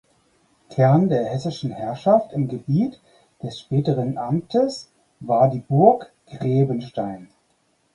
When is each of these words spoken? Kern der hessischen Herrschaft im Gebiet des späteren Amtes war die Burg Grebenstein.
Kern 0.71 1.09
der 1.09 1.25
hessischen 1.25 1.69
Herrschaft 1.69 2.33
im 2.33 2.47
Gebiet 2.47 2.99
des 3.43 3.59
späteren 3.59 4.17
Amtes 4.17 4.91
war 5.19 5.47
die 5.47 5.59
Burg 5.59 6.11
Grebenstein. 6.25 7.29